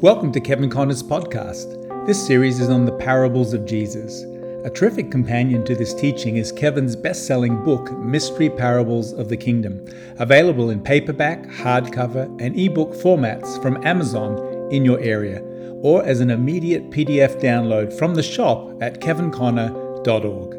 [0.00, 2.06] Welcome to Kevin Conner's podcast.
[2.06, 4.22] This series is on the parables of Jesus.
[4.64, 9.36] A terrific companion to this teaching is Kevin's best selling book, Mystery Parables of the
[9.36, 9.84] Kingdom,
[10.20, 14.38] available in paperback, hardcover, and ebook formats from Amazon
[14.70, 15.40] in your area,
[15.82, 20.52] or as an immediate PDF download from the shop at kevinconner.org.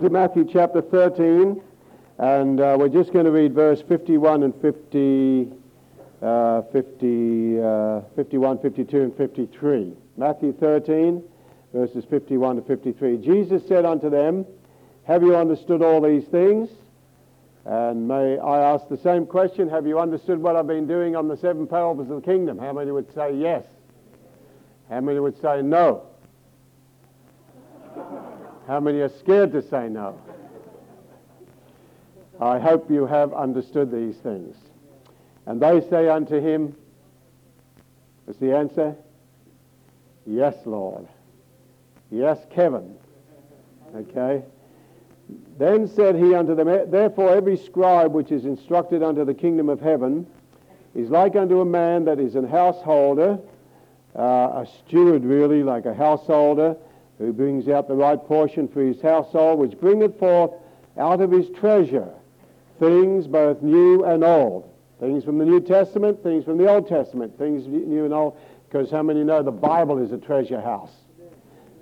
[0.00, 1.60] To Matthew chapter 13,
[2.16, 5.52] and uh, we're just going to read verse 51 and 50
[6.22, 9.92] uh, 50, uh, 51, 52, and 53.
[10.16, 11.22] Matthew 13,
[11.72, 13.16] verses 51 to 53.
[13.18, 14.46] Jesus said unto them,
[15.04, 16.68] Have you understood all these things?
[17.64, 21.28] And may I ask the same question, have you understood what I've been doing on
[21.28, 22.58] the seven parables of the kingdom?
[22.58, 23.64] How many would say yes?
[24.88, 26.02] How many would say no?
[28.66, 30.18] How many are scared to say no?
[32.40, 34.56] I hope you have understood these things.
[35.46, 36.76] And they say unto him,
[38.24, 38.94] What's the answer?
[40.26, 41.08] Yes, Lord.
[42.10, 42.94] Yes, Kevin.
[43.94, 44.42] Okay.
[45.58, 49.80] Then said he unto them, Therefore every scribe which is instructed unto the kingdom of
[49.80, 50.26] heaven
[50.94, 53.38] is like unto a man that is an householder,
[54.16, 56.76] uh, a steward really, like a householder,
[57.18, 60.52] who brings out the right portion for his household, which bringeth forth
[60.98, 62.10] out of his treasure
[62.78, 64.68] things both new and old.
[65.02, 68.88] Things from the New Testament, things from the Old Testament, things new and old, because
[68.88, 70.92] how many know the Bible is a treasure house?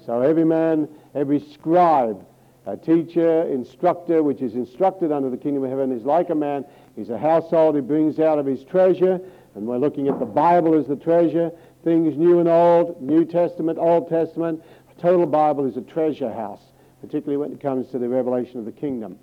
[0.07, 2.27] So every man, every scribe,
[2.65, 6.65] a teacher, instructor, which is instructed under the kingdom of heaven, is like a man.
[6.97, 7.75] He's a household.
[7.75, 9.21] He brings out of his treasure,
[9.55, 11.53] and we're looking at the Bible as the treasure.
[11.85, 14.63] Things new and old, New Testament, Old Testament.
[14.97, 16.63] The total Bible is a treasure house,
[17.03, 19.19] particularly when it comes to the revelation of the kingdom.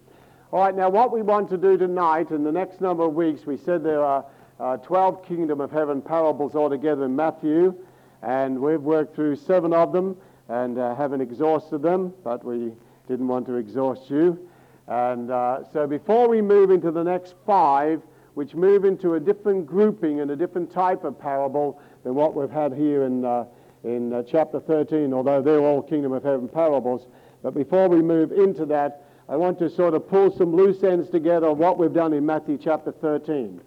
[0.49, 3.45] All right, now what we want to do tonight, in the next number of weeks,
[3.45, 4.23] we said there are
[4.61, 7.75] uh, 12 Kingdom of Heaven parables altogether in Matthew,
[8.21, 10.15] and we've worked through seven of them
[10.47, 12.71] and uh, haven't exhausted them, but we
[13.09, 14.49] didn't want to exhaust you.
[14.87, 18.01] And uh, so before we move into the next five,
[18.35, 22.49] which move into a different grouping and a different type of parable than what we've
[22.49, 23.43] had here in, uh,
[23.83, 27.05] in uh, chapter 13, although they're all Kingdom of Heaven parables.
[27.43, 31.09] But before we move into that, I want to sort of pull some loose ends
[31.09, 33.59] together of what we've done in Matthew chapter 13.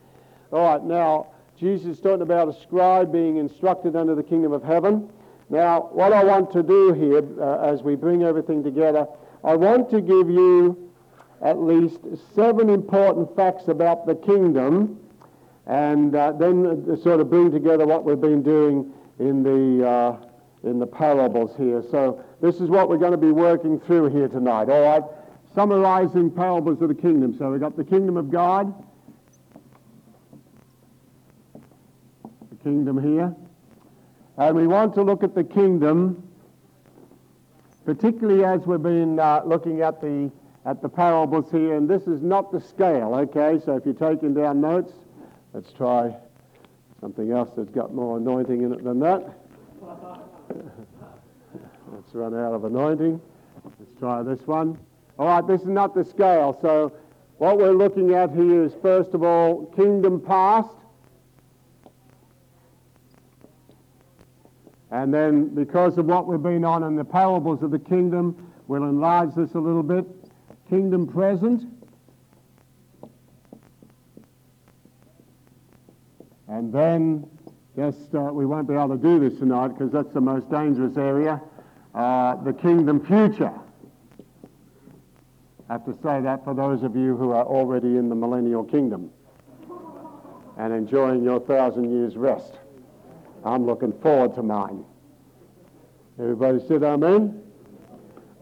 [0.52, 1.26] All right, now,
[1.58, 5.10] Jesus is talking about a scribe being instructed under the kingdom of heaven.
[5.50, 9.06] Now, what I want to do here, uh, as we bring everything together,
[9.44, 10.90] I want to give you
[11.42, 11.98] at least
[12.34, 14.98] seven important facts about the kingdom,
[15.66, 20.16] and uh, then uh, sort of bring together what we've been doing in the, uh,
[20.62, 21.82] in the parables here.
[21.90, 25.02] So this is what we're going to be working through here tonight, all right?
[25.54, 27.36] Summarizing parables of the kingdom.
[27.36, 28.72] So we've got the kingdom of God,
[32.24, 33.34] the kingdom here,
[34.36, 36.28] and we want to look at the kingdom,
[37.84, 40.30] particularly as we've been uh, looking at the
[40.64, 43.58] at the parables here, and this is not the scale, okay?
[43.64, 44.92] So if you're taking down notes,
[45.54, 46.14] let's try
[47.00, 49.38] something else that's got more anointing in it than that.
[51.92, 53.20] let's run out of anointing.
[53.64, 54.78] Let's try this one.
[55.20, 56.58] All right, this is not the scale.
[56.62, 56.94] So
[57.36, 60.70] what we're looking at here is, first of all, kingdom past.
[64.90, 68.84] And then, because of what we've been on in the parables of the kingdom, we'll
[68.84, 70.06] enlarge this a little bit.
[70.70, 71.70] Kingdom present.
[76.48, 77.28] And then,
[77.76, 80.96] just uh, we won't be able to do this tonight because that's the most dangerous
[80.96, 81.42] area.
[81.94, 83.52] Uh, the kingdom future.
[85.70, 88.64] I have to say that for those of you who are already in the millennial
[88.64, 89.08] kingdom
[90.58, 92.54] and enjoying your thousand years rest.
[93.44, 94.84] I'm looking forward to mine.
[96.18, 97.40] Everybody said amen?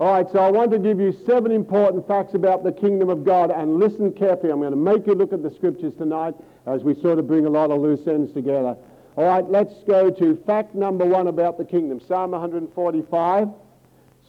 [0.01, 3.27] All right, so I want to give you seven important facts about the kingdom of
[3.27, 4.51] God and listen carefully.
[4.51, 6.35] I'm going to make you look at the scriptures tonight
[6.65, 8.75] as we sort of bring a lot of loose ends together.
[9.17, 13.49] All right, let's go to fact number one about the kingdom Psalm 145.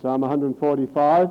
[0.02, 1.30] Psalm 145.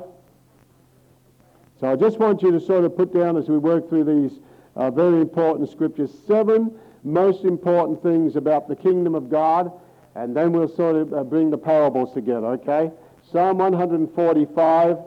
[1.79, 4.39] So I just want you to sort of put down as we work through these
[4.75, 9.71] uh, very important scriptures seven most important things about the kingdom of God,
[10.15, 12.91] and then we'll sort of uh, bring the parables together, okay?
[13.31, 14.97] Psalm 145,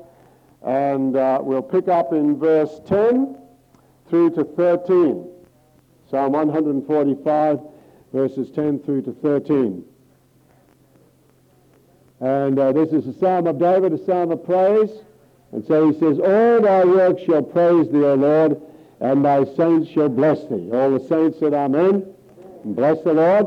[0.63, 3.37] and uh, we'll pick up in verse 10
[4.09, 5.29] through to 13.
[6.11, 7.61] Psalm 145,
[8.13, 9.85] verses 10 through to 13.
[12.21, 14.91] And uh, this is a psalm of David, a psalm of praise.
[15.53, 18.61] And so he says, All thy works shall praise thee, O Lord,
[19.01, 20.71] and thy saints shall bless thee.
[20.73, 22.07] All the saints said, Amen.
[22.65, 23.47] And bless the Lord.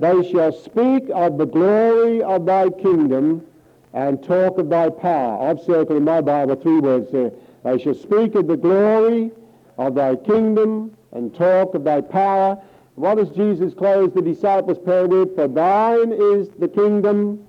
[0.00, 3.44] They shall speak of the glory of thy kingdom
[3.92, 5.50] and talk of thy power.
[5.50, 7.32] I've circled in my Bible three words there.
[7.64, 9.32] They shall speak of the glory
[9.76, 12.62] of thy kingdom and talk of thy power.
[12.94, 15.34] What does Jesus close the disciples' prayer with?
[15.34, 17.44] For thine is the kingdom,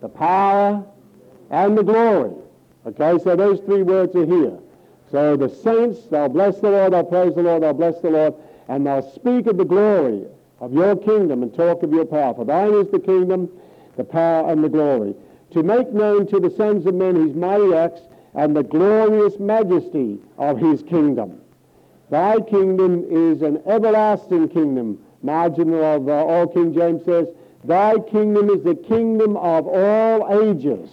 [0.00, 0.84] the power,
[1.50, 2.34] and the glory.
[2.86, 4.58] Okay, so those three words are here.
[5.10, 8.34] So the saints, they'll bless the Lord, they'll praise the Lord, they'll bless the Lord,
[8.68, 10.24] and they'll speak of the glory
[10.60, 12.34] of your kingdom and talk of your power.
[12.34, 13.48] For thine is the kingdom,
[13.96, 15.14] the power, and the glory.
[15.52, 18.02] To make known to the sons of men his mighty acts
[18.34, 21.40] and the glorious majesty of his kingdom.
[22.10, 24.98] Thy kingdom is an everlasting kingdom.
[25.22, 27.28] Margin of uh, All King James says,
[27.64, 30.90] Thy kingdom is the kingdom of all ages.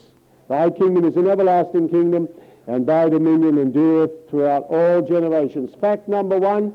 [0.48, 2.28] Thy kingdom is an everlasting kingdom,
[2.68, 5.74] and thy dominion endureth throughout all generations.
[5.80, 6.74] Fact number one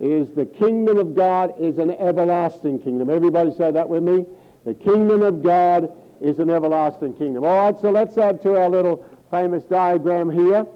[0.00, 3.10] is the kingdom of God is an everlasting kingdom.
[3.10, 4.24] Everybody say that with me.
[4.64, 7.44] The kingdom of God is an everlasting kingdom.
[7.44, 10.66] All right, so let's add to our little famous diagram here.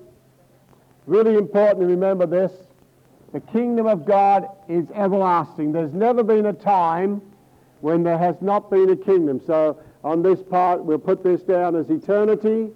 [1.07, 2.53] Really important to remember this.
[3.33, 5.73] The kingdom of God is everlasting.
[5.73, 7.23] There's never been a time
[7.81, 9.41] when there has not been a kingdom.
[9.47, 12.71] So on this part, we'll put this down as eternity.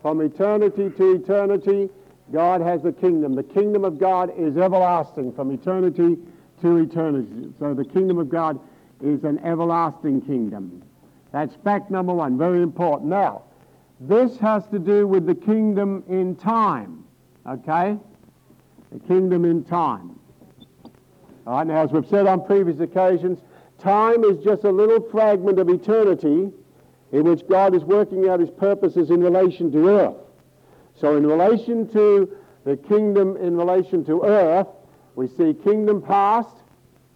[0.00, 1.90] From eternity to eternity,
[2.32, 3.34] God has a kingdom.
[3.34, 6.16] The kingdom of God is everlasting from eternity
[6.62, 7.52] to eternity.
[7.58, 8.58] So the kingdom of God
[9.02, 10.82] is an everlasting kingdom.
[11.30, 13.10] That's fact number one, very important.
[13.10, 13.42] Now,
[14.00, 17.04] this has to do with the kingdom in time,
[17.46, 17.98] okay?
[18.90, 20.18] The kingdom in time.
[21.46, 23.38] All right, now, as we've said on previous occasions,
[23.78, 26.52] time is just a little fragment of eternity
[27.12, 30.16] in which God is working out his purposes in relation to earth.
[30.98, 34.68] So, in relation to the kingdom in relation to earth,
[35.14, 36.56] we see kingdom past,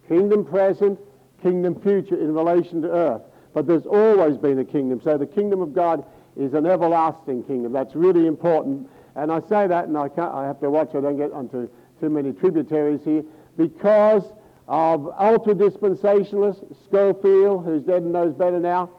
[0.07, 0.99] kingdom present,
[1.41, 3.21] kingdom future in relation to earth.
[3.53, 5.01] But there's always been a kingdom.
[5.03, 6.05] So, the kingdom of God
[6.35, 7.71] is an everlasting kingdom.
[7.71, 8.87] That's really important.
[9.15, 11.67] And I say that, and I, can't, I have to watch I don't get onto
[11.99, 13.23] too many tributaries here,
[13.57, 14.23] because
[14.67, 18.91] of ultra dispensationalists, Scofield, who's dead and knows better now,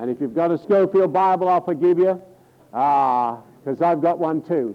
[0.00, 2.20] and if you've got a Scofield Bible, I'll forgive you,
[2.72, 4.74] Ah, because uh, I've got one too.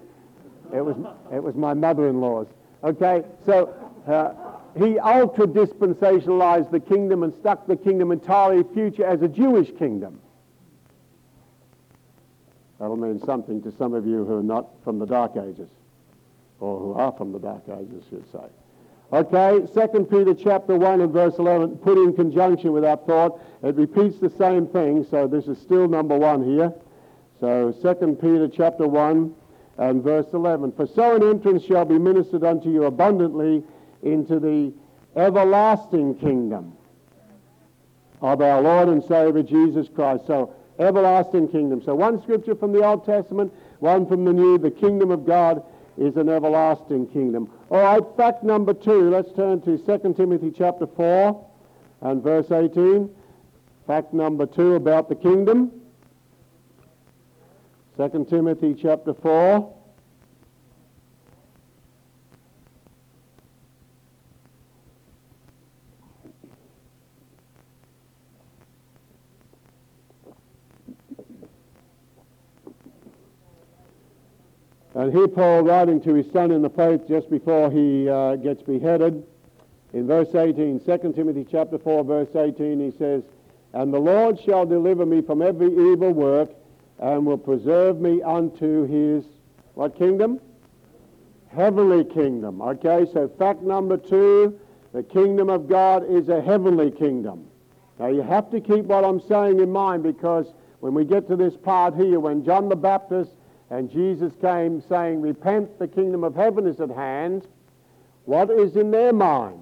[0.72, 0.96] It was,
[1.34, 2.48] it was my mother-in-law's.
[2.84, 3.74] Okay, so
[4.06, 4.34] uh,
[4.78, 10.20] he ultra dispensationalized the kingdom and stuck the kingdom entirely future as a Jewish kingdom.
[12.80, 15.70] That'll mean something to some of you who are not from the Dark Ages,
[16.60, 18.46] or who are from the Dark Ages, should say.
[19.14, 23.40] Okay, 2 Peter chapter 1 and verse 11, put in conjunction with that thought.
[23.64, 26.74] It repeats the same thing, so this is still number one here.
[27.40, 29.34] So 2 Peter chapter 1
[29.78, 30.72] and verse 11.
[30.72, 33.64] For so an entrance shall be ministered unto you abundantly
[34.02, 34.74] into the
[35.16, 36.74] everlasting kingdom
[38.22, 40.26] of our Lord and Savior Jesus Christ.
[40.28, 41.82] So, everlasting kingdom.
[41.84, 44.58] So, one scripture from the Old Testament, one from the New.
[44.58, 45.64] The kingdom of God
[45.98, 47.50] is an everlasting kingdom.
[47.72, 49.10] All right, fact number two.
[49.10, 51.48] Let's turn to 2 Timothy chapter 4
[52.02, 53.10] and verse 18.
[53.88, 55.72] Fact number two about the kingdom.
[57.98, 59.75] 2 Timothy chapter 4
[74.96, 78.64] And here Paul, writing to his son in the faith just before he uh, gets
[78.64, 79.26] beheaded,
[79.92, 83.22] in verse 18, 2 Timothy chapter 4, verse 18, he says,
[83.74, 86.50] And the Lord shall deliver me from every evil work
[86.98, 89.26] and will preserve me unto his,
[89.74, 90.40] what kingdom?
[91.54, 92.62] Heavenly kingdom.
[92.62, 94.58] Okay, so fact number two,
[94.94, 97.48] the kingdom of God is a heavenly kingdom.
[98.00, 100.48] Now you have to keep what I'm saying in mind because
[100.80, 103.32] when we get to this part here, when John the Baptist
[103.70, 107.48] and Jesus came saying, Repent, the kingdom of heaven is at hand.
[108.26, 109.62] What is in their mind?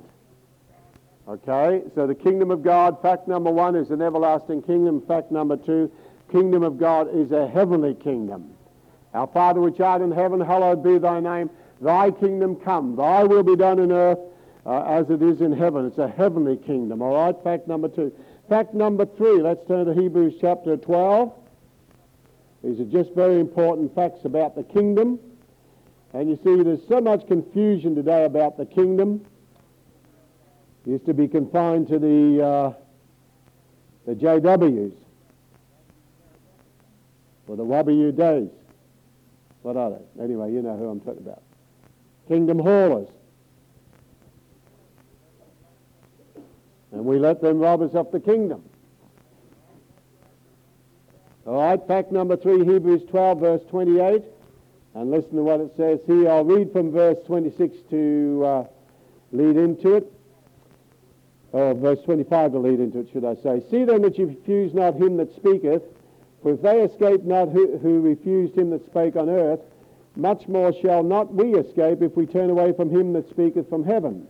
[1.28, 5.02] Okay, so the kingdom of God, fact number one, is an everlasting kingdom.
[5.08, 5.90] Fact number two,
[6.32, 8.54] kingdom of God is a heavenly kingdom.
[9.14, 11.50] Our Father which art in heaven, hallowed be thy name.
[11.80, 12.96] Thy kingdom come.
[12.96, 14.20] Thy will be done in earth
[14.66, 15.86] uh, as it is in heaven.
[15.86, 17.02] It's a heavenly kingdom.
[17.02, 18.12] All right, fact number two.
[18.50, 21.32] Fact number three, let's turn to Hebrews chapter 12.
[22.64, 25.20] These are just very important facts about the kingdom.
[26.14, 29.26] And you see, there's so much confusion today about the kingdom.
[30.86, 32.74] It used to be confined to the, uh,
[34.06, 34.94] the JWs,
[37.48, 38.52] or the WDs.
[39.62, 40.24] What are they?
[40.24, 41.42] Anyway, you know who I'm talking about.
[42.28, 43.10] Kingdom haulers.
[46.92, 48.64] And we let them rob us of the kingdom.
[51.46, 54.24] All right, fact number three, Hebrews 12, verse 28.
[54.96, 56.30] And listen to what it says here.
[56.30, 58.64] I'll read from verse 26 to uh,
[59.34, 60.14] lead into it.
[61.52, 63.62] Or verse 25 to lead into it, should I say.
[63.70, 65.84] See then that you refuse not him that speaketh,
[66.42, 69.60] for if they escape not who, who refused him that spake on earth,
[70.16, 73.84] much more shall not we escape if we turn away from him that speaketh from
[73.84, 74.28] heaven,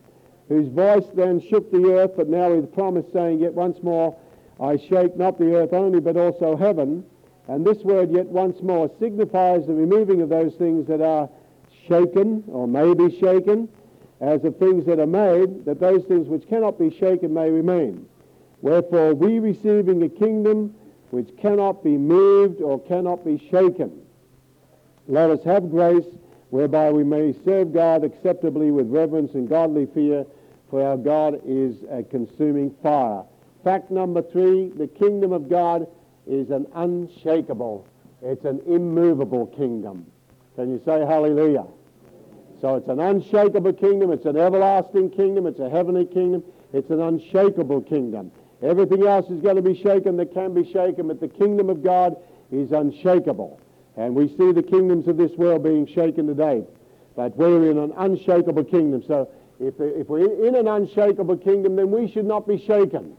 [0.47, 4.17] whose voice then shook the earth, but now with promise, saying, Yet once more
[4.59, 7.03] I shake not the earth only, but also heaven.
[7.47, 11.29] And this word, yet once more, signifies the removing of those things that are
[11.87, 13.67] shaken or may be shaken,
[14.21, 18.05] as of things that are made, that those things which cannot be shaken may remain.
[18.61, 20.73] Wherefore, we receiving a kingdom
[21.09, 23.91] which cannot be moved or cannot be shaken,
[25.07, 26.05] let us have grace
[26.49, 30.25] whereby we may serve God acceptably with reverence and godly fear,
[30.69, 33.23] for our God is a consuming fire.
[33.63, 35.87] Fact number three, the kingdom of God
[36.27, 37.87] is an unshakable,
[38.21, 40.05] it's an immovable kingdom.
[40.55, 41.65] Can you say hallelujah?
[42.61, 47.01] So it's an unshakable kingdom, it's an everlasting kingdom, it's a heavenly kingdom, it's an
[47.01, 48.31] unshakable kingdom.
[48.61, 51.83] Everything else is going to be shaken that can be shaken, but the kingdom of
[51.83, 52.15] God
[52.51, 53.59] is unshakable.
[53.97, 56.63] And we see the kingdoms of this world being shaken today.
[57.15, 59.03] But we're in an unshakable kingdom.
[59.05, 59.29] So
[59.59, 63.15] if, if we're in an unshakable kingdom, then we should not be shaken.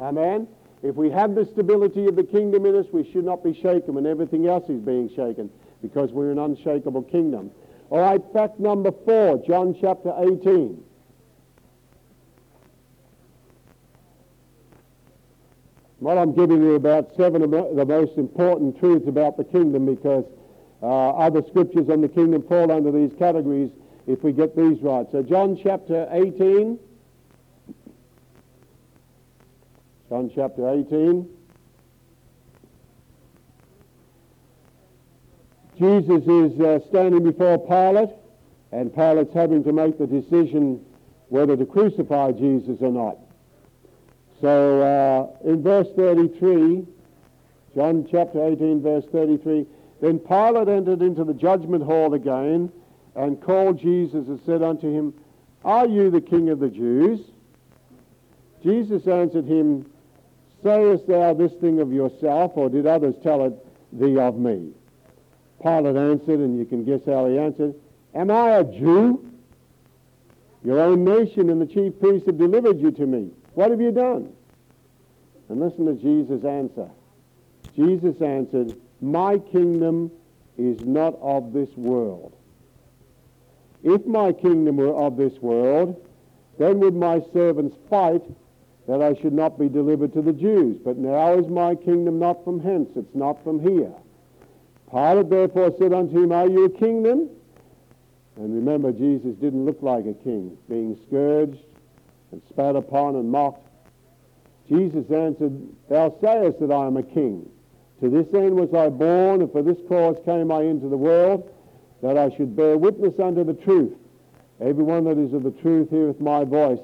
[0.00, 0.48] Amen?
[0.82, 3.94] If we have the stability of the kingdom in us, we should not be shaken
[3.94, 5.50] when everything else is being shaken
[5.82, 7.50] because we're an unshakable kingdom.
[7.90, 10.82] All right, fact number four, John chapter 18.
[15.98, 20.24] What I'm giving you about seven of the most important truths about the kingdom because
[20.82, 23.70] uh, other scriptures on the kingdom fall under these categories
[24.06, 25.06] if we get these right.
[25.12, 26.78] So John chapter 18.
[30.10, 31.24] John chapter 18.
[35.78, 38.10] Jesus is uh, standing before Pilate,
[38.72, 40.84] and Pilate's having to make the decision
[41.28, 43.18] whether to crucify Jesus or not.
[44.40, 46.88] So uh, in verse 33,
[47.76, 49.64] John chapter 18, verse 33,
[50.00, 52.72] then Pilate entered into the judgment hall again
[53.14, 55.14] and called Jesus and said unto him,
[55.64, 57.20] Are you the king of the Jews?
[58.64, 59.86] Jesus answered him,
[60.62, 63.54] Sayest thou this thing of yourself, or did others tell it
[63.92, 64.72] thee of me?
[65.62, 67.74] Pilate answered, and you can guess how he answered,
[68.14, 69.26] Am I a Jew?
[70.64, 73.30] Your own nation and the chief priests have delivered you to me.
[73.54, 74.32] What have you done?
[75.48, 76.90] And listen to Jesus' answer.
[77.74, 80.10] Jesus answered, My kingdom
[80.58, 82.34] is not of this world.
[83.82, 86.06] If my kingdom were of this world,
[86.58, 88.22] then would my servants fight
[88.90, 90.76] that I should not be delivered to the Jews.
[90.84, 93.92] But now is my kingdom not from hence, it's not from here.
[94.90, 97.30] Pilate therefore said unto him, Are you a king then?
[98.34, 101.60] And remember, Jesus didn't look like a king, being scourged
[102.32, 103.64] and spat upon and mocked.
[104.68, 105.56] Jesus answered,
[105.88, 107.48] Thou sayest that I am a king.
[108.02, 111.48] To this end was I born, and for this cause came I into the world,
[112.02, 113.92] that I should bear witness unto the truth.
[114.60, 116.80] Everyone that is of the truth heareth my voice.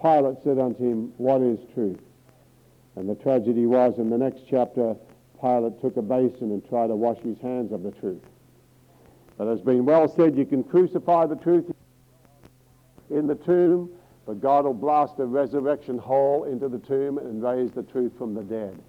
[0.00, 2.00] Pilate said unto him, What is truth?
[2.96, 4.96] And the tragedy was in the next chapter,
[5.40, 8.22] Pilate took a basin and tried to wash his hands of the truth.
[9.36, 11.70] But as been well said, you can crucify the truth
[13.10, 13.90] in the tomb,
[14.24, 18.34] but God will blast a resurrection hole into the tomb and raise the truth from
[18.34, 18.80] the dead.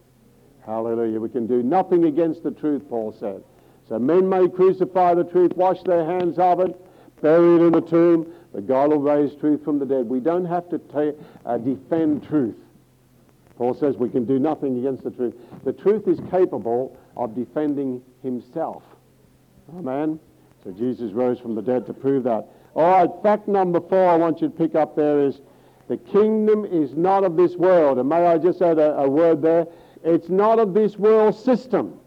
[0.66, 1.20] Hallelujah.
[1.20, 3.44] We can do nothing against the truth, Paul said.
[3.88, 6.76] So men may crucify the truth, wash their hands of it,
[7.22, 8.34] bury it in the tomb,
[8.66, 10.10] God will raise truth from the dead.
[10.10, 11.14] We don't have to ta-
[11.46, 12.56] uh, defend truth.
[13.58, 15.36] Paul says we can do nothing against the truth.
[15.64, 18.84] The truth is capable of defending himself.
[19.78, 20.20] Amen?
[20.64, 22.48] So Jesus rose from the dead to prove that.
[22.76, 25.40] All right, fact number four I want you to pick up there is
[25.88, 27.98] the kingdom is not of this world.
[27.98, 29.68] And may I just add a, a word there?
[30.04, 32.00] It's not of this world system.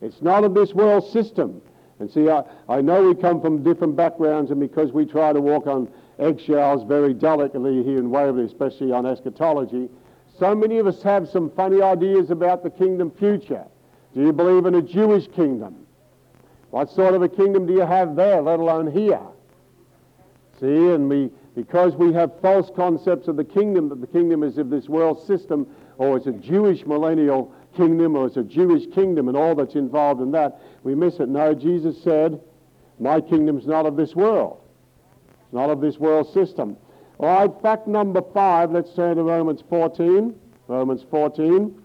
[0.00, 1.62] It's not of this world system.
[2.04, 5.40] And see, I, I know we come from different backgrounds, and because we try to
[5.40, 9.88] walk on eggshells very delicately here in Waverley, especially on eschatology,
[10.38, 13.64] so many of us have some funny ideas about the kingdom future.
[14.12, 15.86] Do you believe in a Jewish kingdom?
[16.68, 19.22] What sort of a kingdom do you have there, let alone here?
[20.60, 24.58] See, and we, because we have false concepts of the kingdom, that the kingdom is
[24.58, 29.28] of this world system, or it's a Jewish millennial kingdom, or it's a Jewish kingdom,
[29.28, 31.28] and all that's involved in that, we miss it.
[31.28, 32.40] No, Jesus said,
[32.98, 34.60] My kingdom's not of this world.
[35.44, 36.76] It's not of this world system.
[37.18, 40.34] All right, fact number five, let's turn to Romans 14.
[40.66, 41.84] Romans 14.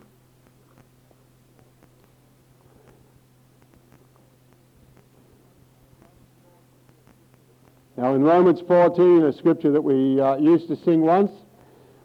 [8.00, 11.32] Now, in Romans 14, a scripture that we uh, used to sing once,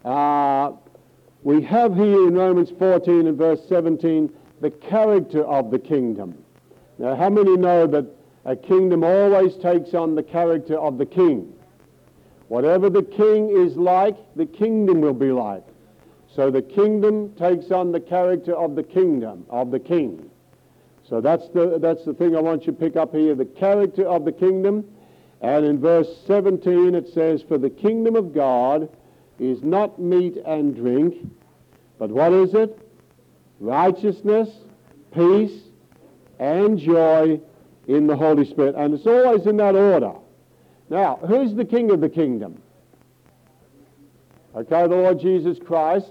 [0.05, 0.73] uh,
[1.45, 6.43] we have here in Romans 14 and verse 17 the character of the kingdom.
[6.99, 8.07] Now, how many know that
[8.47, 11.53] a kingdom always takes on the character of the king?
[12.49, 15.65] Whatever the king is like, the kingdom will be like.
[16.35, 20.31] So the kingdom takes on the character of the kingdom, of the king.
[21.09, 24.07] So that's the, that's the thing I want you to pick up here, the character
[24.07, 24.85] of the kingdom.
[25.43, 28.89] And in verse 17 it says, For the kingdom of God
[29.39, 31.31] is not meat and drink,
[31.99, 32.79] but what is it?
[33.61, 34.49] Righteousness,
[35.13, 35.63] peace,
[36.39, 37.41] and joy
[37.87, 38.75] in the Holy Spirit.
[38.77, 40.13] And it's always in that order.
[40.91, 42.61] Now, who's the king of the kingdom?
[44.55, 46.11] Okay, the Lord Jesus Christ.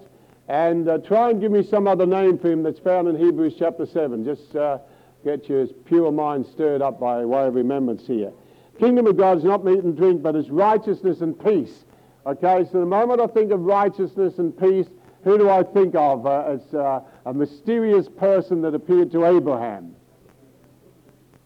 [0.49, 3.55] And uh, try and give me some other name for him that's found in Hebrews
[3.57, 4.25] chapter 7.
[4.25, 4.79] Just uh,
[5.23, 8.31] get your pure mind stirred up by way of remembrance here.
[8.79, 11.85] Kingdom of God is not meat and drink, but it's righteousness and peace.
[12.25, 14.87] Okay, so the moment I think of righteousness and peace,
[15.23, 19.95] who do I think of uh, as uh, a mysterious person that appeared to Abraham?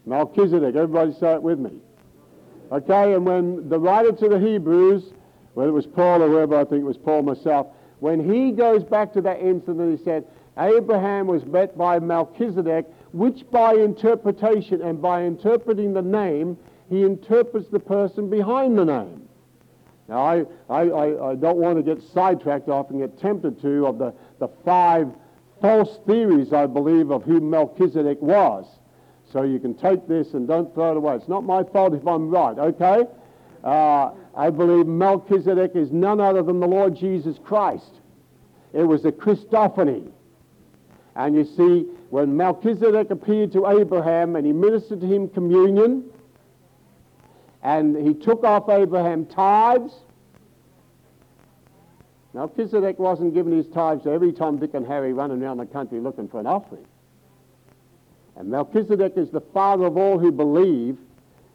[0.06, 0.76] Melchizedek.
[0.76, 1.72] Everybody say it with me.
[2.72, 5.14] Okay, and when the writer to the Hebrews,
[5.54, 7.68] whether it was Paul or whoever, I think it was Paul myself,
[8.00, 10.26] when he goes back to that incident, he said,
[10.58, 16.58] Abraham was met by Melchizedek, which by interpretation and by interpreting the name,
[16.90, 19.27] he interprets the person behind the name.
[20.08, 23.88] Now, I, I, I, I don't want to get sidetracked off and get tempted to
[23.88, 25.08] of the, the five
[25.62, 28.66] false theories, I believe, of who Melchizedek was.
[29.32, 31.16] So you can take this and don't throw it away.
[31.16, 33.06] It's not my fault if I'm right, okay?
[33.64, 38.00] Uh, I believe Melchizedek is none other than the Lord Jesus Christ.
[38.74, 40.12] It was a Christophany.
[41.15, 46.06] And you see, when Melchizedek appeared to Abraham and he ministered to him communion,
[47.67, 49.91] and he took off Abraham tithes.
[52.34, 55.65] Now Melchizedek wasn't giving his tithes to every Tom, Dick, and Harry running around the
[55.65, 56.86] country looking for an offering.
[58.38, 60.97] And Melchizedek is the father of all who believe.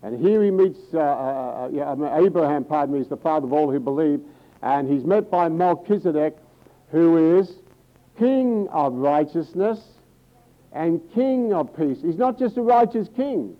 [0.03, 3.55] And here he meets uh, uh, uh yeah, Abraham, pardon me, is the father of
[3.55, 4.21] all who believe.
[4.61, 6.37] And he's met by Melchizedek,
[6.91, 7.55] who is
[8.19, 9.81] king of righteousness
[10.73, 12.03] and king of peace.
[12.03, 13.57] He's not just a righteous king.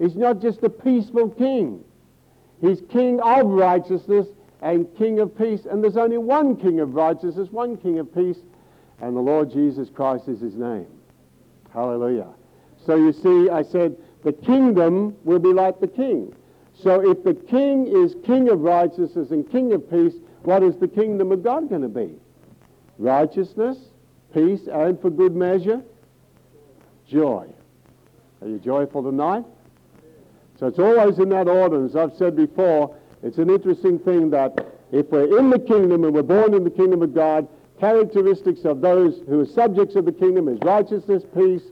[0.00, 1.84] He's not just a peaceful king.
[2.60, 4.26] He's king of righteousness
[4.62, 5.66] and king of peace.
[5.70, 8.38] And there's only one king of righteousness, one king of peace,
[9.00, 10.86] and the Lord Jesus Christ is his name.
[11.72, 12.28] Hallelujah.
[12.86, 16.34] So you see, I said the kingdom will be like the king.
[16.74, 20.88] So if the king is king of righteousness and king of peace, what is the
[20.88, 22.14] kingdom of God going to be?
[22.98, 23.76] Righteousness,
[24.32, 25.82] peace, and for good measure,
[27.06, 27.46] joy.
[28.40, 29.44] Are you joyful tonight?
[30.60, 31.86] So it's always in that order.
[31.86, 36.14] As I've said before, it's an interesting thing that if we're in the kingdom and
[36.14, 37.48] we're born in the kingdom of God,
[37.80, 41.62] characteristics of those who are subjects of the kingdom is righteousness, peace,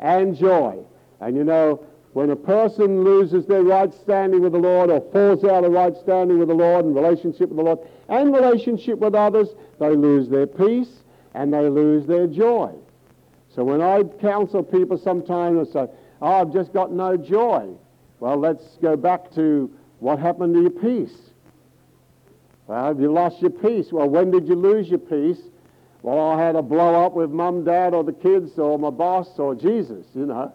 [0.00, 0.78] and joy.
[1.20, 1.84] And you know,
[2.14, 5.94] when a person loses their right standing with the Lord or falls out of right
[6.02, 10.30] standing with the Lord and relationship with the Lord and relationship with others, they lose
[10.30, 11.02] their peace
[11.34, 12.72] and they lose their joy.
[13.54, 17.74] So when I counsel people sometimes, I say, oh, I've just got no joy.
[18.20, 21.16] Well, let's go back to what happened to your peace.
[22.66, 23.92] Well, you lost your peace.
[23.92, 25.40] Well, when did you lose your peace?
[26.02, 29.38] Well, I had a blow up with mum, dad, or the kids, or my boss,
[29.38, 30.52] or Jesus, you know.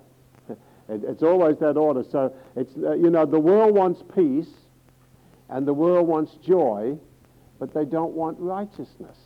[0.89, 2.04] It, it's always that order.
[2.12, 4.49] So, it's, uh, you know, the world wants peace
[5.47, 6.97] and the world wants joy,
[7.58, 9.17] but they don't want righteousness.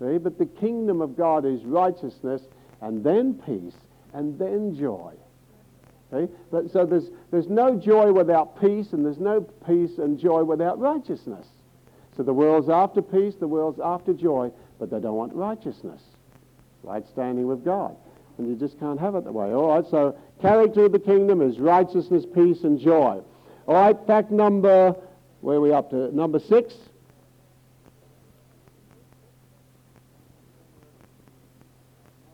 [0.00, 2.42] See, but the kingdom of God is righteousness
[2.80, 3.76] and then peace
[4.12, 5.14] and then joy.
[6.50, 10.78] But, so there's, there's no joy without peace, and there's no peace and joy without
[10.78, 11.46] righteousness.
[12.16, 16.00] So the world's after peace, the world's after joy, but they don't want righteousness,
[16.82, 17.96] right standing with God.
[18.38, 19.52] And you just can't have it that way.
[19.52, 23.20] All right, so character of the kingdom is righteousness, peace, and joy.
[23.66, 24.94] All right, fact number,
[25.40, 26.14] where are we up to?
[26.14, 26.74] Number six.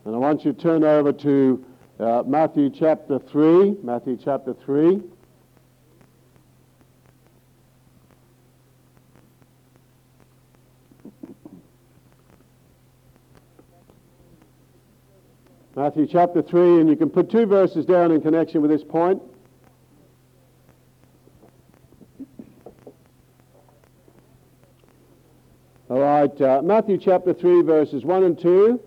[0.05, 1.65] And I want you to turn over to
[2.01, 3.77] uh, Matthew chapter 3.
[3.83, 5.03] Matthew chapter 3.
[15.77, 19.23] Matthew chapter 3, and you can put two verses down in connection with this point.
[25.89, 28.81] All right, uh, Matthew chapter 3, verses 1 and 2,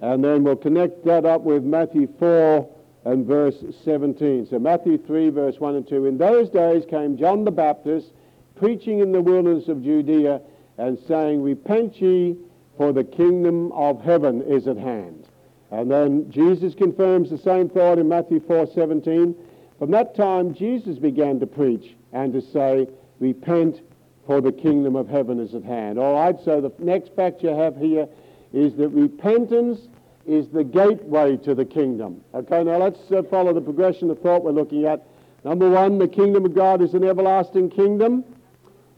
[0.00, 2.68] and then we'll connect that up with Matthew 4
[3.04, 4.46] and verse 17.
[4.46, 6.06] So, Matthew 3, verse 1 and 2.
[6.06, 8.12] In those days came John the Baptist,
[8.54, 10.40] preaching in the wilderness of Judea,
[10.76, 12.36] and saying, Repent ye,
[12.76, 15.26] for the kingdom of heaven is at hand.
[15.70, 19.34] And then Jesus confirms the same thought in Matthew 4 17.
[19.78, 22.88] From that time, Jesus began to preach and to say,
[23.20, 23.80] Repent,
[24.26, 25.98] for the kingdom of heaven is at hand.
[25.98, 28.06] All right, so the next fact you have here
[28.52, 29.88] is that repentance
[30.26, 32.22] is the gateway to the kingdom.
[32.34, 35.06] Okay, now let's uh, follow the progression of thought we're looking at.
[35.44, 38.24] Number one, the kingdom of God is an everlasting kingdom.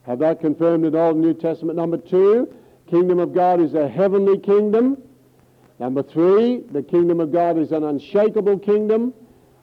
[0.07, 1.77] Have that confirmed in Old and New Testament.
[1.77, 2.53] Number two,
[2.89, 5.01] kingdom of God is a heavenly kingdom.
[5.79, 9.15] Number three, the kingdom of God is an unshakable kingdom.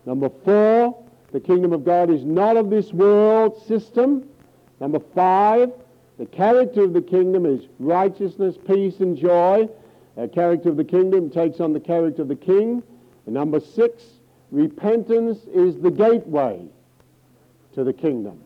[0.06, 4.28] Number four, the kingdom of God is not of this world system.
[4.80, 5.73] Number five,
[6.17, 9.69] the character of the kingdom is righteousness, peace, and joy.
[10.15, 12.82] The character of the kingdom takes on the character of the king.
[13.25, 14.03] And number six,
[14.51, 16.65] repentance is the gateway
[17.75, 18.41] to the kingdom.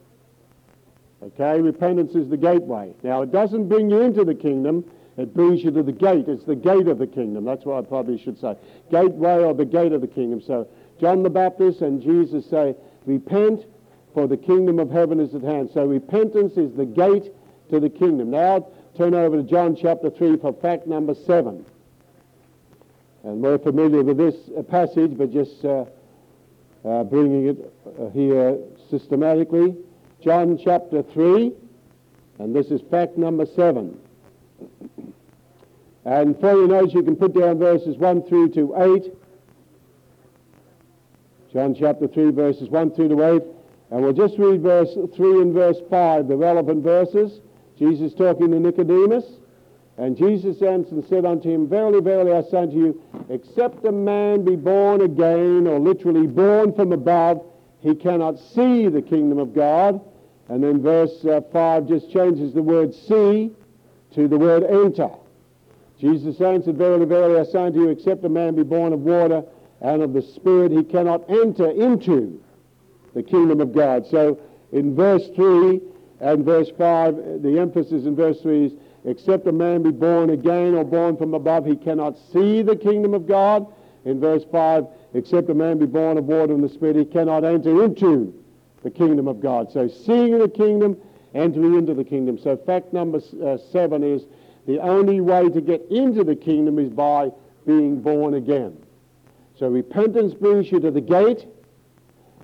[1.23, 2.93] Okay, repentance is the gateway.
[3.03, 4.83] Now, it doesn't bring you into the kingdom,
[5.17, 6.27] it brings you to the gate.
[6.27, 7.45] It's the gate of the kingdom.
[7.45, 8.55] That's what I probably should say.
[8.89, 10.41] Gateway or the gate of the kingdom.
[10.41, 10.67] So,
[10.99, 13.65] John the Baptist and Jesus say, Repent,
[14.13, 15.69] for the kingdom of heaven is at hand.
[15.73, 17.31] So repentance is the gate
[17.71, 18.29] to the kingdom.
[18.29, 21.65] Now turn over to John chapter 3 for fact number 7.
[23.23, 25.85] And we're familiar with this uh, passage, but just uh,
[26.83, 28.57] uh, bringing it uh, here
[28.89, 29.75] systematically.
[30.23, 31.51] John chapter 3,
[32.39, 33.97] and this is fact number 7.
[36.03, 39.13] And for your notes, you can put down verses 1 through to 8.
[41.53, 43.43] John chapter 3, verses 1 through to 8.
[43.91, 47.39] And we'll just read verse 3 and verse 5, the relevant verses.
[47.81, 49.25] Jesus talking to Nicodemus.
[49.97, 53.91] And Jesus answered and said unto him, Verily, verily, I say unto you, except a
[53.91, 57.43] man be born again, or literally born from above,
[57.79, 59.99] he cannot see the kingdom of God.
[60.47, 63.51] And then verse uh, 5 just changes the word see
[64.13, 65.09] to the word enter.
[65.99, 69.43] Jesus answered, Verily, verily, I say unto you, except a man be born of water
[69.81, 72.43] and of the Spirit, he cannot enter into
[73.15, 74.05] the kingdom of God.
[74.05, 74.39] So
[74.71, 75.81] in verse 3
[76.21, 78.73] and verse 5, the emphasis in verse 3 is,
[79.05, 83.13] except a man be born again or born from above, he cannot see the kingdom
[83.13, 83.65] of God.
[84.05, 87.43] In verse 5, except a man be born of water and the Spirit, he cannot
[87.43, 88.33] enter into
[88.83, 89.71] the kingdom of God.
[89.71, 90.95] So seeing the kingdom,
[91.33, 92.37] entering into the kingdom.
[92.37, 94.23] So fact number uh, 7 is
[94.67, 97.31] the only way to get into the kingdom is by
[97.65, 98.77] being born again.
[99.57, 101.47] So repentance brings you to the gate,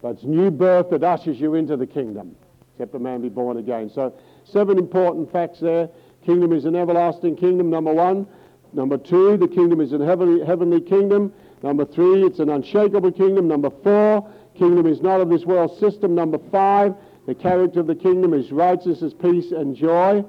[0.01, 2.35] but it's new birth that ushers you into the kingdom,
[2.77, 3.89] except a man be born again.
[3.89, 4.13] So,
[4.43, 5.89] seven important facts there.
[6.23, 8.27] Kingdom is an everlasting kingdom, number one.
[8.71, 11.33] Number two, the kingdom is a heavenly, heavenly kingdom.
[11.63, 13.47] Number three, it's an unshakable kingdom.
[13.47, 16.13] Number four, kingdom is not of this world system.
[16.13, 16.93] Number five,
[17.25, 20.23] the character of the kingdom is righteousness, peace, and joy.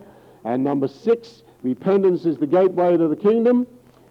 [0.45, 3.67] And number six, repentance is the gateway to the kingdom.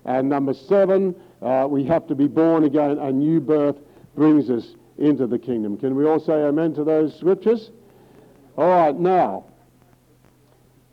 [0.06, 3.00] And number seven, uh, we have to be born again.
[3.00, 3.78] A new birth
[4.15, 5.76] brings us into the kingdom.
[5.78, 7.71] Can we all say amen to those scriptures?
[8.58, 9.46] All right, now,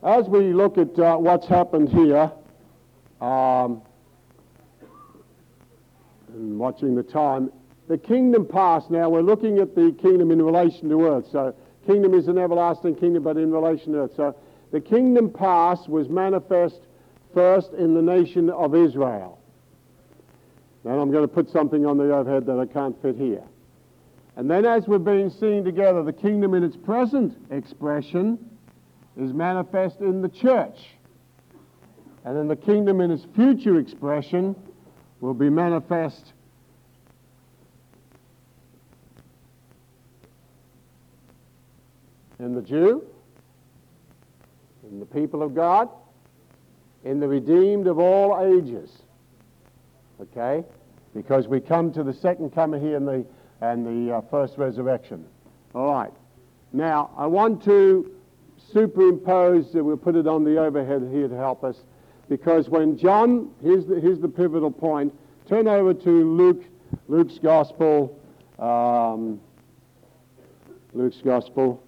[0.02, 2.30] as we look at uh, what's happened here,
[3.22, 3.80] um,
[6.34, 7.50] and watching the time,
[7.88, 11.24] the kingdom past, now we're looking at the kingdom in relation to earth.
[11.32, 11.54] So,
[11.86, 14.12] kingdom is an everlasting kingdom, but in relation to earth.
[14.14, 14.36] So,
[14.70, 16.80] the kingdom past was manifest
[17.32, 19.38] first in the nation of Israel.
[20.84, 23.44] Now, I'm going to put something on the overhead that I can't fit here.
[24.36, 28.38] And then, as we're being seen together, the kingdom in its present expression
[29.16, 30.78] is manifest in the church.
[32.24, 34.56] And then the kingdom in its future expression
[35.20, 36.32] will be manifest
[42.40, 43.04] in the Jew,
[44.90, 45.88] in the people of God,
[47.04, 48.90] in the redeemed of all ages.
[50.20, 50.64] Okay?
[51.14, 53.24] Because we come to the second coming here in the
[53.72, 55.24] and the uh, first resurrection.
[55.74, 56.12] All right.
[56.72, 58.10] Now, I want to
[58.72, 61.76] superimpose, we'll put it on the overhead here to help us,
[62.28, 65.14] because when John, here's the, here's the pivotal point,
[65.48, 66.64] turn over to Luke,
[67.08, 68.18] Luke's Gospel,
[68.58, 69.40] um,
[70.92, 71.82] Luke's Gospel,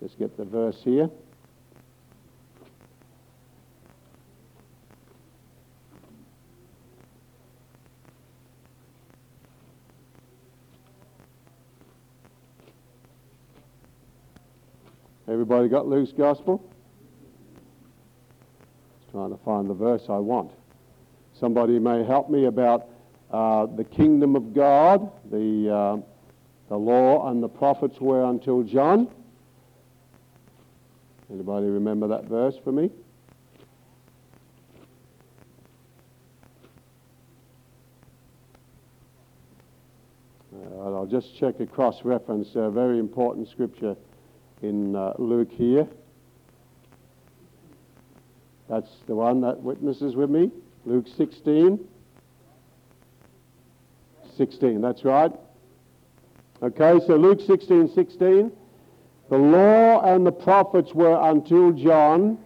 [0.00, 1.10] just get the verse here.
[15.38, 16.68] Everybody got Luke's gospel?
[19.12, 20.50] Trying to find the verse I want.
[21.38, 22.88] Somebody may help me about
[23.30, 25.12] uh, the kingdom of God.
[25.30, 25.96] The, uh,
[26.68, 29.06] the law and the prophets were until John.
[31.32, 32.90] Anybody remember that verse for me?
[40.82, 43.94] I'll just check a cross reference, a very important scripture
[44.62, 45.86] in uh, Luke here.
[48.68, 50.50] That's the one that witnesses with me.
[50.84, 51.78] Luke 16.
[54.36, 55.32] 16, that's right.
[56.62, 58.52] Okay, so Luke 16, 16.
[59.30, 62.38] The law and the prophets were until John.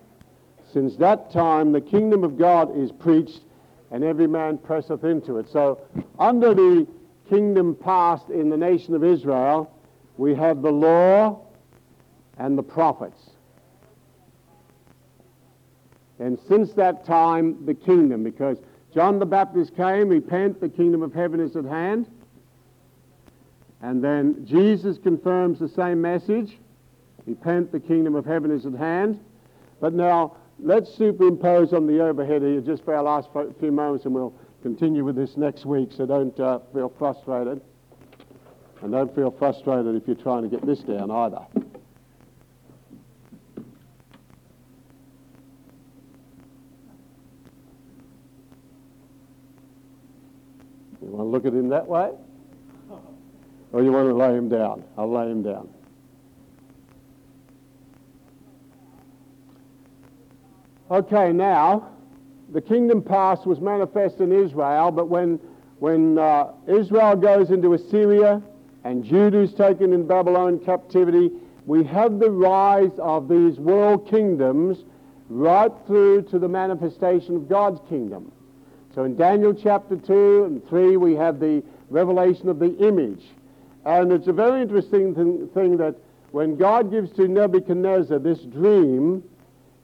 [0.72, 3.40] Since that time, the kingdom of God is preached,
[3.90, 5.46] and every man presseth into it.
[5.52, 5.80] So,
[6.18, 6.86] under the
[7.28, 9.70] kingdom past in the nation of Israel,
[10.16, 11.40] we have the law
[12.38, 13.30] and the prophets.
[16.18, 18.58] And since that time, the kingdom, because
[18.94, 22.08] John the Baptist came, repent, the kingdom of heaven is at hand.
[23.80, 26.58] And then Jesus confirms the same message
[27.26, 29.20] repent, the kingdom of heaven is at hand.
[29.80, 33.28] But now, let's superimpose on the overhead here just for our last
[33.60, 37.60] few moments, and we'll continue with this next week, so don't uh, feel frustrated.
[38.82, 41.46] And don't feel frustrated if you're trying to get this down either.
[51.12, 52.10] You want to look at him that way?
[53.72, 54.82] Or you want to lay him down?
[54.96, 55.68] I'll lay him down.
[60.90, 61.90] Okay, now,
[62.50, 65.38] the kingdom past was manifest in Israel, but when,
[65.80, 68.42] when uh, Israel goes into Assyria
[68.84, 71.30] and Judah is taken in Babylon captivity,
[71.66, 74.84] we have the rise of these world kingdoms
[75.28, 78.32] right through to the manifestation of God's kingdom.
[78.94, 83.22] So in Daniel chapter 2 and 3, we have the revelation of the image.
[83.84, 85.96] And it's a very interesting thing, thing that
[86.30, 89.22] when God gives to Nebuchadnezzar this dream,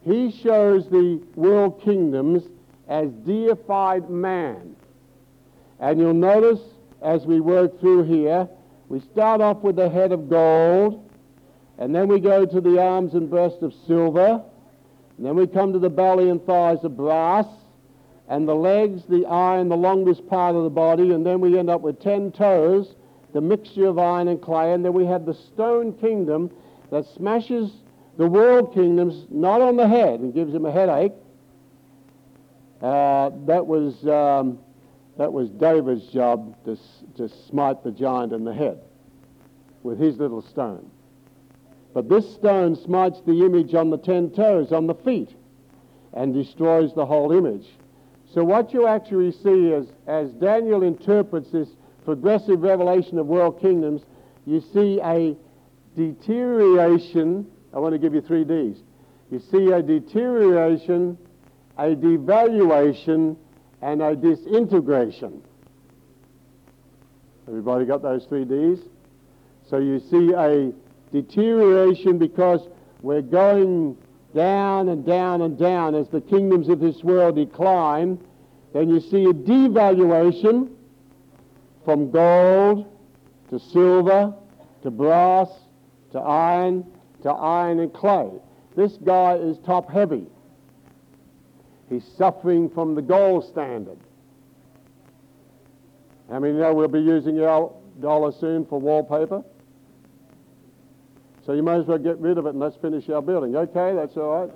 [0.02, 2.44] he shows the world kingdoms
[2.88, 4.76] as deified man.
[5.80, 6.60] And you'll notice
[7.02, 8.48] as we work through here,
[8.88, 11.08] we start off with the head of gold,
[11.78, 14.42] and then we go to the arms and breast of silver,
[15.16, 17.46] and then we come to the belly and thighs of brass,
[18.28, 21.70] and the legs, the iron, the longest part of the body, and then we end
[21.70, 22.94] up with ten toes,
[23.32, 26.50] the mixture of iron and clay, and then we have the stone kingdom
[26.90, 27.70] that smashes
[28.18, 31.12] the world kingdoms not on the head and gives him a headache.
[32.82, 34.58] Uh, that was um,
[35.16, 36.78] that was David's job to,
[37.16, 38.78] to smite the giant in the head
[39.82, 40.90] with his little stone.
[41.94, 45.34] But this stone smites the image on the ten toes, on the feet,
[46.12, 47.66] and destroys the whole image.
[48.34, 51.68] So what you actually see is, as Daniel interprets this
[52.04, 54.02] progressive revelation of world kingdoms,
[54.46, 55.36] you see a
[55.96, 58.78] deterioration I want to give you three Ds.
[59.30, 61.18] You see a deterioration,
[61.76, 63.36] a devaluation,
[63.82, 65.42] and a disintegration.
[67.46, 68.80] Everybody got those three Ds?
[69.68, 70.72] So you see a
[71.12, 72.66] deterioration because
[73.02, 73.96] we're going
[74.34, 78.18] down and down and down as the kingdoms of this world decline.
[78.72, 80.70] Then you see a devaluation
[81.84, 82.86] from gold
[83.50, 84.34] to silver
[84.82, 85.48] to brass
[86.12, 86.86] to iron
[87.22, 88.30] to iron and clay.
[88.76, 90.26] This guy is top heavy.
[91.88, 93.98] He's suffering from the gold standard.
[96.30, 99.42] How many know we'll be using our dollar soon for wallpaper?
[101.48, 103.56] So you might as well get rid of it and let's finish our building.
[103.56, 104.50] Okay, that's all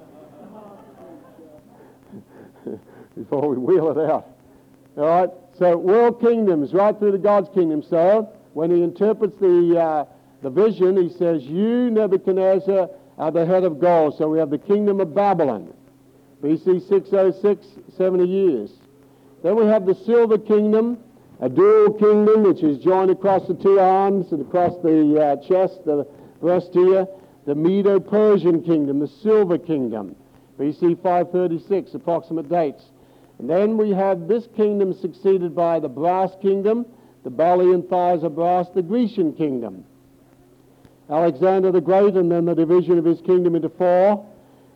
[2.67, 2.79] right.
[3.17, 4.29] Before we wheel it out.
[4.99, 7.83] All right, so world kingdoms, right through to God's kingdom.
[7.83, 10.05] So when he interprets the uh,
[10.43, 14.19] the vision, he says, You, Nebuchadnezzar, are the head of gold.
[14.19, 15.73] So we have the kingdom of Babylon,
[16.43, 18.71] BC 606, 70 years.
[19.43, 20.99] Then we have the silver kingdom,
[21.41, 25.87] a dual kingdom which is joined across the two arms and across the uh, chest,
[25.87, 26.07] the
[26.43, 27.07] breast here.
[27.47, 30.15] The Medo Persian kingdom, the silver kingdom,
[30.59, 32.85] BC 536, approximate dates.
[33.39, 36.85] And then we have this kingdom succeeded by the brass kingdom,
[37.25, 39.85] the belly and thighs of brass, the Grecian kingdom.
[41.11, 44.25] Alexander the Great, and then the division of his kingdom into four.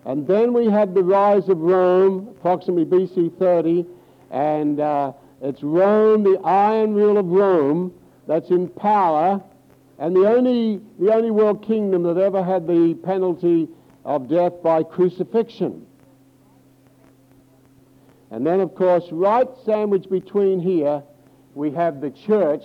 [0.04, 3.86] And then we had the rise of Rome, approximately BC 30,
[4.30, 7.92] and uh, it's Rome, the iron rule of Rome,
[8.26, 9.42] that's in power,
[9.98, 13.68] and the only, the only world kingdom that ever had the penalty
[14.04, 15.86] of death by crucifixion.
[18.30, 21.02] And then, of course, right sandwiched between here,
[21.54, 22.64] we have the church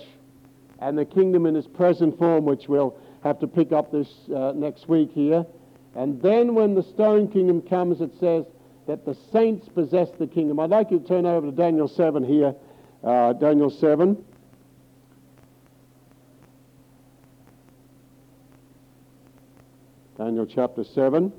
[0.80, 4.52] and the kingdom in its present form, which we'll have to pick up this uh,
[4.54, 5.46] next week here.
[5.94, 8.44] And then when the stone kingdom comes, it says
[8.86, 10.58] that the saints possess the kingdom.
[10.58, 12.54] I'd like you to turn over to Daniel 7 here.
[13.04, 14.22] Uh, Daniel 7.
[20.24, 21.32] Daniel chapter 7.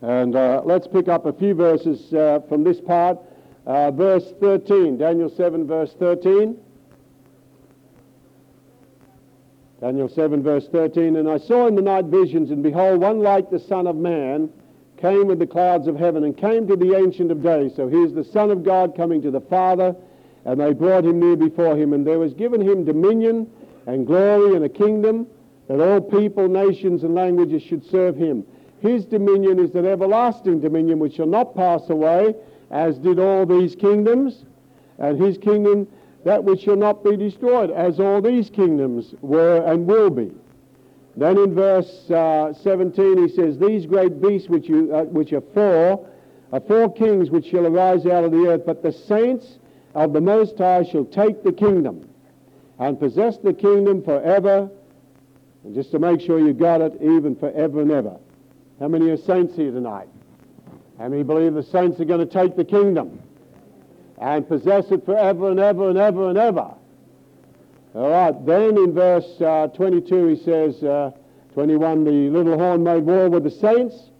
[0.00, 3.18] And uh, let's pick up a few verses uh, from this part.
[3.66, 6.56] Uh, verse 13, Daniel 7, verse 13.
[9.82, 11.16] Daniel 7, verse 13.
[11.16, 14.48] And I saw in the night visions, and behold, one like the Son of Man
[14.96, 17.76] came with the clouds of heaven and came to the Ancient of Days.
[17.76, 19.94] So here's the Son of God coming to the Father,
[20.44, 21.92] and they brought him near before him.
[21.92, 23.50] And there was given him dominion
[23.86, 25.26] and glory and a kingdom
[25.68, 28.44] that all people, nations, and languages should serve him.
[28.80, 32.34] His dominion is an everlasting dominion which shall not pass away,
[32.70, 34.44] as did all these kingdoms.
[34.98, 35.86] And his kingdom
[36.24, 40.30] that which shall not be destroyed, as all these kingdoms were and will be.
[41.16, 45.40] Then in verse uh, 17 he says, These great beasts which, you, uh, which are
[45.40, 46.06] four,
[46.52, 49.58] are four kings which shall arise out of the earth, but the saints
[49.94, 52.08] of the Most High shall take the kingdom
[52.78, 54.70] and possess the kingdom forever.
[55.64, 58.16] And just to make sure you got it, even forever and ever.
[58.80, 60.08] How many are saints here tonight?
[60.98, 63.20] How many believe the saints are going to take the kingdom?
[64.20, 66.74] and possess it forever and ever and ever and ever.
[67.94, 71.12] All right, then in verse uh, 22 he says, uh,
[71.54, 74.10] 21, the little horn made war with the saints,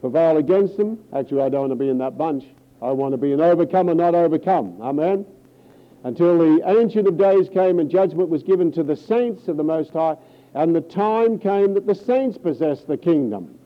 [0.00, 0.98] prevail against them.
[1.14, 2.44] Actually, I don't want to be in that bunch.
[2.82, 4.80] I want to be an overcomer, not overcome.
[4.80, 5.24] Amen?
[6.04, 9.64] Until the Ancient of Days came and judgment was given to the saints of the
[9.64, 10.16] Most High,
[10.54, 13.58] and the time came that the saints possessed the kingdom.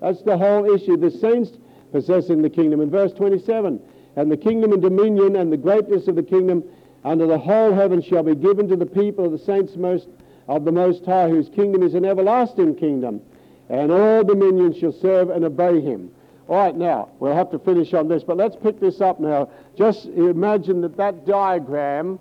[0.00, 1.50] That's the whole issue, the saints
[1.92, 2.80] possessing the kingdom.
[2.80, 3.80] In verse 27,
[4.16, 6.64] and the kingdom and dominion and the greatness of the kingdom
[7.04, 10.08] under the whole heaven shall be given to the people of the saints most
[10.48, 13.20] of the Most High, whose kingdom is an everlasting kingdom,
[13.68, 16.10] and all dominions shall serve and obey him.
[16.48, 19.50] All right, now, we'll have to finish on this, but let's pick this up now.
[19.76, 22.20] Just imagine that that diagram,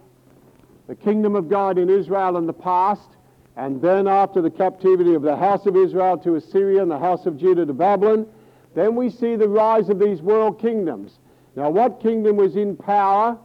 [0.87, 3.09] the kingdom of God in Israel in the past,
[3.55, 7.27] and then after the captivity of the house of Israel to Assyria and the house
[7.27, 8.25] of Judah to Babylon,
[8.73, 11.19] then we see the rise of these world kingdoms.
[11.55, 13.37] Now, what kingdom was in power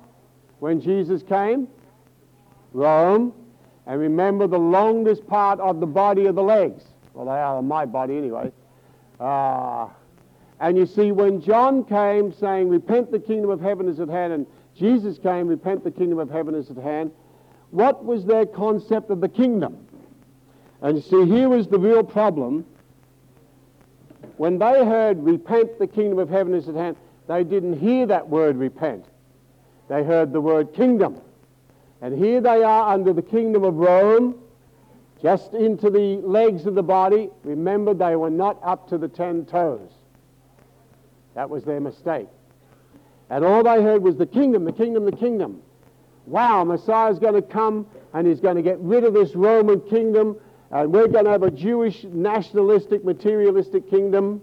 [0.58, 1.68] when Jesus came?
[2.72, 3.34] Rome.
[3.86, 6.84] And remember the longest part of the body of the legs.
[7.12, 8.52] Well, they are my body anyway.
[9.18, 9.88] Uh,
[10.60, 14.34] and you see, when John came saying, Repent, the kingdom of heaven is at hand,
[14.34, 14.46] and
[14.76, 17.12] Jesus came, Repent, the kingdom of heaven is at hand,
[17.70, 19.86] what was their concept of the kingdom?
[20.82, 22.66] And you see, here was the real problem.
[24.36, 26.96] When they heard, Repent, the kingdom of heaven is at hand,
[27.26, 29.06] they didn't hear that word repent.
[29.88, 31.20] They heard the word kingdom.
[32.02, 34.34] And here they are under the kingdom of Rome,
[35.22, 37.30] just into the legs of the body.
[37.44, 39.90] Remember, they were not up to the ten toes.
[41.34, 42.28] That was their mistake.
[43.28, 45.62] And all they heard was the kingdom, the kingdom, the kingdom.
[46.26, 50.36] Wow, Messiah's going to come and he's going to get rid of this Roman kingdom
[50.70, 54.40] and we're going to have a Jewish, nationalistic, materialistic kingdom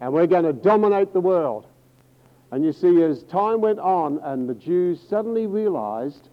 [0.00, 1.66] and we're going to dominate the world.
[2.52, 6.28] And you see, as time went on, and the Jews suddenly realized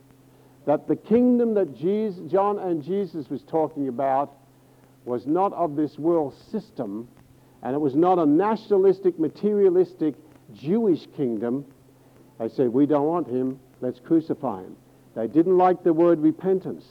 [0.66, 4.34] that the kingdom that Jesus, John and Jesus was talking about
[5.06, 7.08] was not of this world system,
[7.64, 10.16] and it was not a nationalistic, materialistic
[10.54, 11.66] Jewish kingdom.
[12.40, 14.76] They said, We don't want him, let's crucify him.
[15.16, 16.86] They didn't like the word repentance,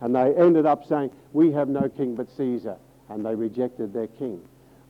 [0.00, 2.76] and they ended up saying, We have no king but Caesar,
[3.08, 4.42] and they rejected their king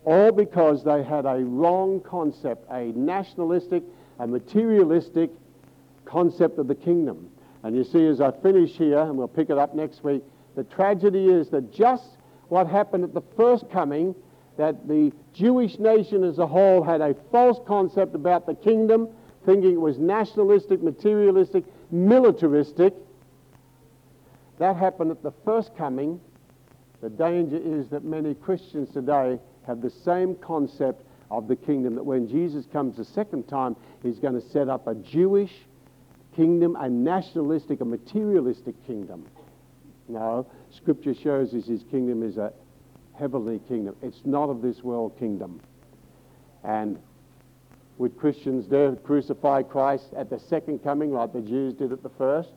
[0.07, 3.83] all because they had a wrong concept, a nationalistic,
[4.21, 5.31] a materialistic
[6.05, 7.29] concept of the kingdom.
[7.65, 10.23] And you see, as I finish here, and we'll pick it up next week,
[10.55, 12.05] the tragedy is that just
[12.49, 14.15] what happened at the first coming,
[14.57, 19.09] that the Jewish nation as a whole had a false concept about the kingdom,
[19.45, 22.95] thinking it was nationalistic, materialistic, militaristic.
[24.59, 26.21] That happened at the first coming.
[27.03, 32.05] The danger is that many Christians today have the same concept of the kingdom that
[32.05, 35.53] when Jesus comes the second time, he's going to set up a Jewish
[36.35, 39.27] kingdom, a nationalistic, a materialistic kingdom.
[40.09, 42.53] No, Scripture shows us his kingdom is a
[43.19, 43.97] heavenly kingdom.
[44.03, 45.61] It's not of this world kingdom.
[46.65, 46.99] And
[47.99, 52.11] would Christians dare crucify Christ at the second coming like the Jews did at the
[52.11, 52.53] first?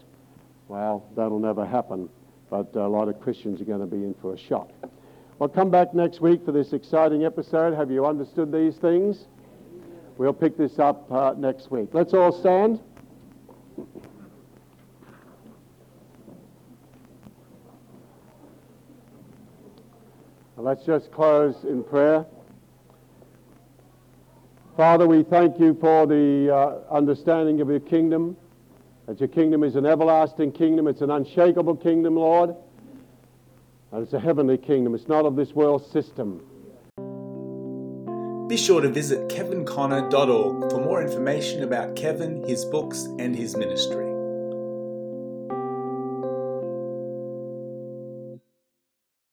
[0.68, 2.10] Well, that'll never happen.
[2.49, 4.72] But a lot of Christians are going to be in for a shock.
[5.38, 7.74] Well, come back next week for this exciting episode.
[7.74, 9.26] Have you understood these things?
[10.18, 11.89] We'll pick this up uh, next week.
[11.93, 12.82] Let's all stand.
[20.70, 22.28] Let's just close in prayer.
[24.78, 28.38] Father, we thank you for the uh, understanding of your kingdom,
[29.07, 32.55] that your kingdom is an everlasting kingdom, it's an unshakable kingdom, Lord,
[33.91, 34.93] and it's a heavenly kingdom.
[34.93, 36.39] It's not of this world system.
[38.47, 44.09] Be sure to visit kevinconner.org for more information about Kevin, his books, and his ministry.